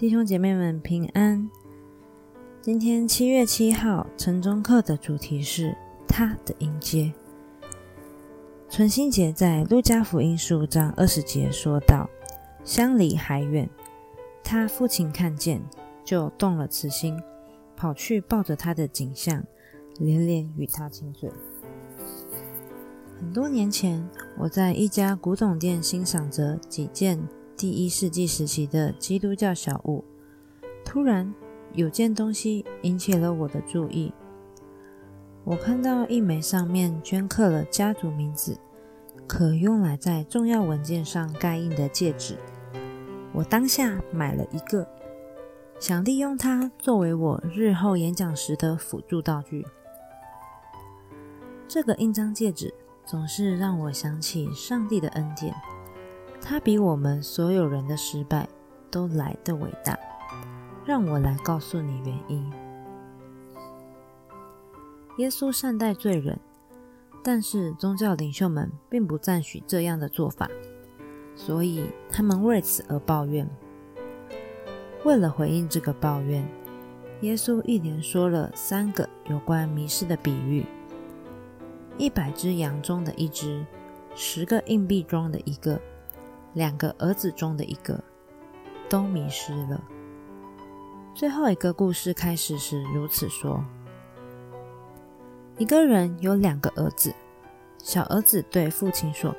[0.00, 1.46] 弟兄姐妹们平安。
[2.62, 5.76] 今天七月七号晨钟课的主题是
[6.08, 7.12] 他的迎接。
[8.66, 12.08] 存心节在路加福音十五章二十节说道
[12.64, 13.68] ：“相离还远，
[14.42, 15.60] 他父亲看见，
[16.02, 17.14] 就动了慈心，
[17.76, 19.44] 跑去抱着他的颈项，
[19.98, 21.30] 连连与他亲嘴。”
[23.20, 27.22] 很多年前，我在一家古董店欣赏着几件。
[27.60, 30.02] 第一世纪时期的基督教小物，
[30.82, 31.30] 突然
[31.74, 34.10] 有件东西引起了我的注意。
[35.44, 38.58] 我看到一枚上面镌刻了家族名字，
[39.26, 42.38] 可用来在重要文件上盖印的戒指。
[43.30, 44.88] 我当下买了一个，
[45.78, 49.66] 想利用它作为我日后演讲时的辅助道具。
[51.68, 52.72] 这个印章戒指
[53.04, 55.54] 总是让我想起上帝的恩典。
[56.40, 58.48] 他比我们所有人的失败
[58.90, 59.98] 都来得伟大。
[60.86, 62.52] 让我来告诉你原因。
[65.18, 66.40] 耶稣善待罪人，
[67.22, 70.50] 但是宗教领袖们并不赞许这样的做法，
[71.36, 73.48] 所以他们为此而抱怨。
[75.04, 76.44] 为了回应这个抱怨，
[77.20, 80.64] 耶稣一连说了三个有关迷失的比喻：
[81.98, 83.64] 一百只羊中的一只，
[84.16, 85.80] 十个硬币中的一个。
[86.54, 88.02] 两个儿子中的一个
[88.88, 89.82] 都迷失了。
[91.14, 93.64] 最后一个故事开始时如此说：
[95.58, 97.14] 一个人有两个儿子，
[97.78, 99.34] 小儿子对父亲说：“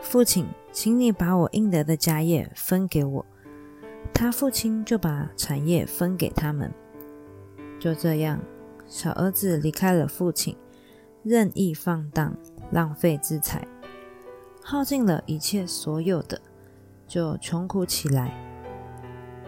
[0.00, 3.26] 父亲，请你把我应得的家业分给我。”
[4.14, 6.72] 他父亲就把产业分给他们。
[7.78, 8.40] 就这样，
[8.86, 10.56] 小儿子离开了父亲，
[11.22, 12.34] 任意放荡，
[12.70, 13.66] 浪费资财，
[14.62, 16.40] 耗尽了一切所有的。
[17.08, 18.32] 就穷苦起来。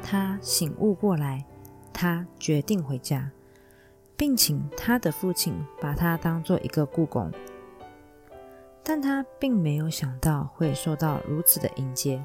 [0.02, 1.44] 他醒悟过来，
[1.92, 3.30] 他决定回家，
[4.16, 7.30] 并请他的父亲把他当做一个雇工。
[8.82, 12.24] 但他并没有想到会受到如此的迎接。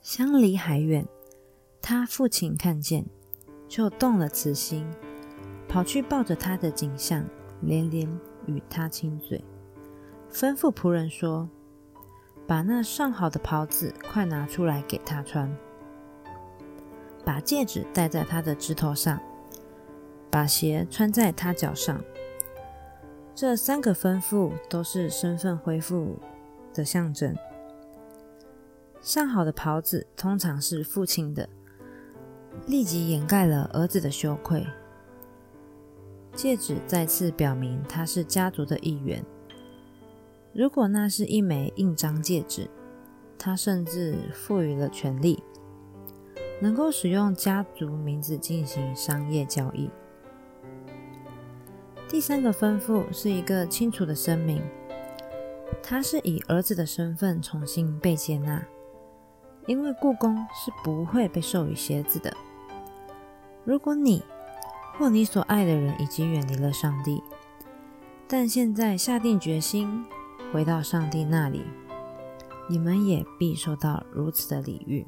[0.00, 1.06] 相离还远，
[1.80, 3.06] 他父亲看见，
[3.68, 4.84] 就动了慈心，
[5.68, 7.24] 跑去抱着他的景象，
[7.60, 8.06] 连连
[8.46, 9.42] 与他亲嘴，
[10.30, 11.48] 吩咐仆人说。
[12.46, 15.50] 把那上好的袍子快拿出来给他穿，
[17.24, 19.18] 把戒指戴在他的指头上，
[20.30, 21.98] 把鞋穿在他脚上。
[23.34, 26.18] 这三个吩咐都是身份恢复
[26.72, 27.34] 的象征。
[29.00, 31.48] 上好的袍子通常是父亲的，
[32.66, 34.66] 立即掩盖了儿子的羞愧。
[36.34, 39.24] 戒指再次表明他是家族的一员。
[40.54, 42.70] 如果那是一枚印章戒指，
[43.36, 45.42] 它甚至赋予了权力，
[46.60, 49.90] 能够使用家族名字进行商业交易。
[52.08, 54.62] 第三个吩咐是一个清楚的声明，
[55.82, 58.64] 他是以儿子的身份重新被接纳，
[59.66, 62.32] 因为雇工是不会被授予鞋子的。
[63.64, 64.22] 如果你
[64.96, 67.20] 或你所爱的人已经远离了上帝，
[68.28, 70.04] 但现在下定决心。
[70.54, 71.64] 回到上帝那里，
[72.68, 75.04] 你们也必受到如此的礼遇。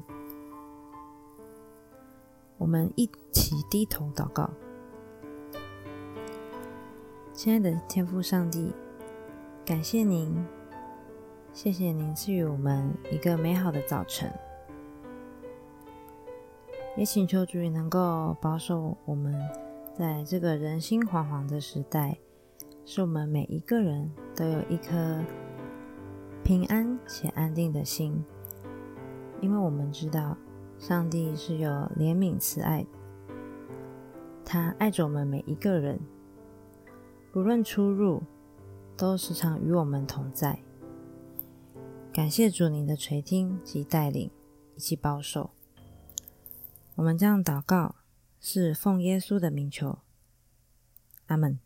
[2.57, 4.49] 我们一起低头祷告，
[7.31, 8.73] 亲爱的天父上帝，
[9.65, 10.35] 感谢您，
[11.53, 14.29] 谢谢您赐予我们一个美好的早晨，
[16.97, 19.33] 也请求主能够保守我们
[19.97, 22.17] 在这个人心惶惶的时代。
[22.89, 25.21] 是我们每一个人都有一颗
[26.41, 28.23] 平安且安定的心，
[29.41, 30.37] 因为我们知道
[30.79, 32.89] 上帝是有怜悯慈爱的，
[34.45, 35.99] 他爱着我们每一个人，
[37.33, 38.23] 不论出入，
[38.95, 40.57] 都时常与我们同在。
[42.13, 44.31] 感谢主您的垂听及带领，
[44.77, 45.49] 以及保守。
[46.95, 47.95] 我们这样祷告，
[48.39, 49.99] 是奉耶稣的名求，
[51.25, 51.59] 阿门。